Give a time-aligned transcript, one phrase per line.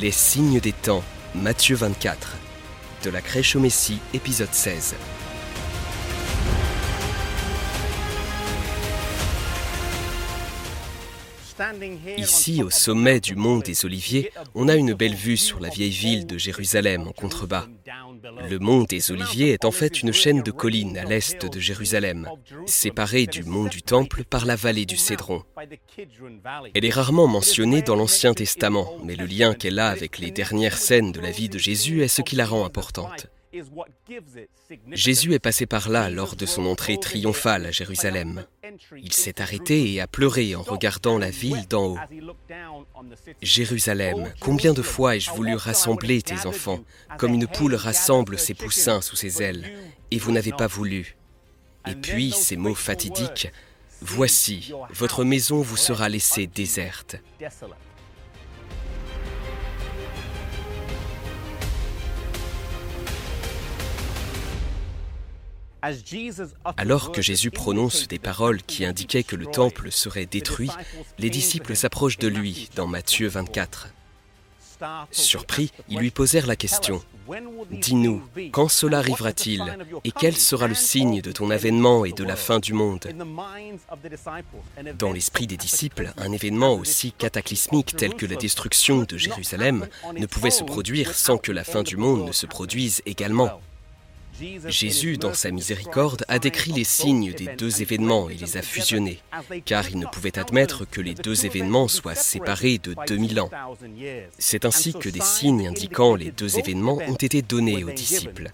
[0.00, 2.38] Les signes des temps, Matthieu 24.
[3.04, 4.94] De la crèche au Messie, épisode 16.
[12.16, 15.90] Ici, au sommet du mont des Oliviers, on a une belle vue sur la vieille
[15.90, 17.66] ville de Jérusalem en contrebas.
[18.48, 22.28] Le mont des Oliviers est en fait une chaîne de collines à l'est de Jérusalem,
[22.66, 25.42] séparée du mont du Temple par la vallée du Cédron.
[26.74, 30.78] Elle est rarement mentionnée dans l'Ancien Testament, mais le lien qu'elle a avec les dernières
[30.78, 33.28] scènes de la vie de Jésus est ce qui la rend importante.
[34.92, 38.44] Jésus est passé par là lors de son entrée triomphale à Jérusalem.
[38.96, 41.98] Il s'est arrêté et a pleuré en regardant la ville d'en haut.
[43.42, 46.80] Jérusalem, combien de fois ai-je voulu rassembler tes enfants,
[47.18, 49.70] comme une poule rassemble ses poussins sous ses ailes,
[50.10, 51.16] et vous n'avez pas voulu.
[51.86, 53.50] Et puis ces mots fatidiques,
[54.02, 57.16] Voici, votre maison vous sera laissée déserte.
[66.76, 70.70] Alors que Jésus prononce des paroles qui indiquaient que le temple serait détruit,
[71.18, 73.88] les disciples s'approchent de lui dans Matthieu 24.
[75.10, 77.02] Surpris, ils lui posèrent la question,
[77.70, 79.62] Dis-nous, quand cela arrivera-t-il
[80.04, 83.06] et quel sera le signe de ton avènement et de la fin du monde?
[84.98, 89.86] Dans l'esprit des disciples, un événement aussi cataclysmique tel que la destruction de Jérusalem
[90.16, 93.60] ne pouvait se produire sans que la fin du monde ne se produise également.
[94.66, 99.20] Jésus, dans sa miséricorde, a décrit les signes des deux événements et les a fusionnés,
[99.64, 103.50] car il ne pouvait admettre que les deux événements soient séparés de 2000 ans.
[104.38, 108.50] C'est ainsi que des signes indiquant les deux événements ont été donnés aux disciples.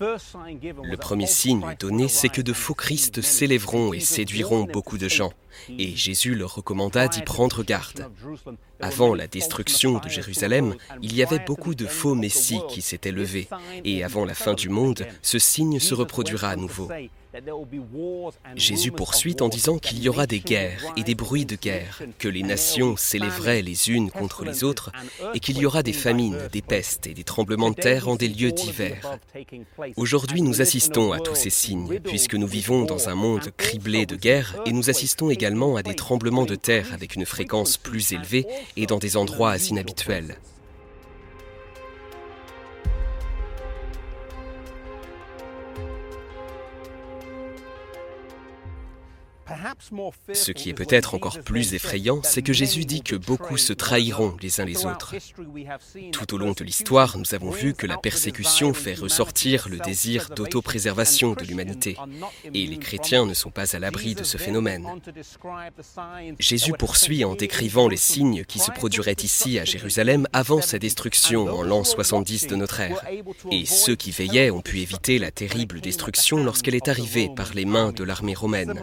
[0.00, 5.32] Le premier signe donné, c'est que de faux Christ s'élèveront et séduiront beaucoup de gens,
[5.78, 8.10] et Jésus leur recommanda d'y prendre garde.
[8.80, 13.48] Avant la destruction de Jérusalem, il y avait beaucoup de faux messies qui s'étaient levés,
[13.84, 16.88] et avant la fin du monde, ce signe se reproduira à nouveau.
[18.56, 22.28] Jésus poursuit en disant qu'il y aura des guerres et des bruits de guerre, que
[22.28, 24.92] les nations s'élèveraient les unes contre les autres,
[25.34, 28.28] et qu'il y aura des famines, des pestes et des tremblements de terre en des
[28.28, 29.18] lieux divers.
[29.96, 34.16] Aujourd'hui, nous assistons à tous ces signes, puisque nous vivons dans un monde criblé de
[34.16, 38.46] guerres, et nous assistons également à des tremblements de terre avec une fréquence plus élevée
[38.76, 40.36] et dans des endroits inhabituels.
[50.32, 54.36] Ce qui est peut-être encore plus effrayant, c'est que Jésus dit que beaucoup se trahiront
[54.40, 55.14] les uns les autres.
[56.12, 60.30] Tout au long de l'histoire, nous avons vu que la persécution fait ressortir le désir
[60.34, 61.96] d'autopréservation de l'humanité,
[62.54, 64.86] et les chrétiens ne sont pas à l'abri de ce phénomène.
[66.38, 71.48] Jésus poursuit en décrivant les signes qui se produiraient ici à Jérusalem avant sa destruction
[71.48, 73.04] en l'an 70 de notre ère,
[73.50, 77.64] et ceux qui veillaient ont pu éviter la terrible destruction lorsqu'elle est arrivée par les
[77.64, 78.82] mains de l'armée romaine.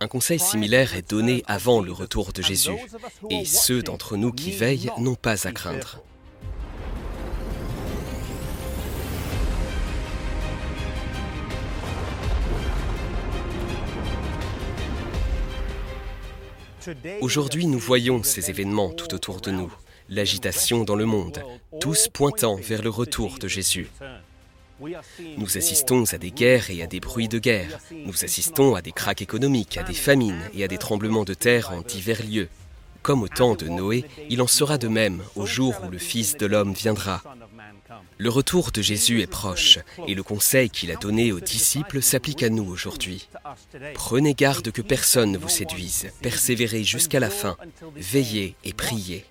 [0.00, 2.76] Un conseil similaire est donné avant le retour de Jésus,
[3.30, 6.02] et ceux d'entre nous qui veillent n'ont pas à craindre.
[17.20, 19.72] Aujourd'hui, nous voyons ces événements tout autour de nous,
[20.08, 21.42] l'agitation dans le monde,
[21.80, 23.90] tous pointant vers le retour de Jésus.
[25.36, 27.80] Nous assistons à des guerres et à des bruits de guerre.
[27.90, 31.72] Nous assistons à des craques économiques, à des famines et à des tremblements de terre
[31.72, 32.48] en divers lieux.
[33.02, 36.36] Comme au temps de Noé, il en sera de même au jour où le Fils
[36.36, 37.22] de l'homme viendra.
[38.18, 42.42] Le retour de Jésus est proche et le conseil qu'il a donné aux disciples s'applique
[42.42, 43.28] à nous aujourd'hui.
[43.94, 47.56] Prenez garde que personne ne vous séduise, persévérez jusqu'à la fin,
[47.96, 49.24] veillez et priez.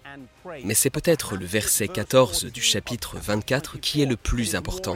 [0.64, 4.96] Mais c'est peut-être le verset 14 du chapitre 24 qui est le plus important.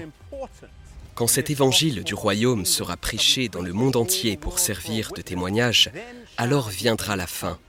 [1.21, 5.91] Quand cet évangile du royaume sera prêché dans le monde entier pour servir de témoignage,
[6.35, 7.59] alors viendra la fin.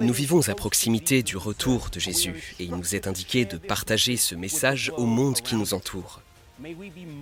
[0.00, 4.16] Nous vivons à proximité du retour de Jésus et il nous est indiqué de partager
[4.16, 6.22] ce message au monde qui nous entoure.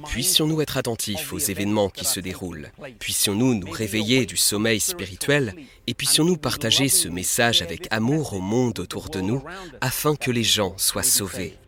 [0.06, 2.70] Puissions-nous être attentifs aux événements qui se déroulent,
[3.00, 5.56] puissions-nous nous réveiller du sommeil spirituel
[5.88, 9.42] et puissions-nous partager ce message avec amour au monde autour de nous
[9.80, 11.58] afin que les gens soient sauvés.